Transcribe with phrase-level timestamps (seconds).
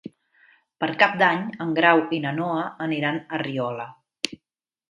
[0.83, 3.87] Per Cap d'Any en Grau i na Noa aniran a Riola.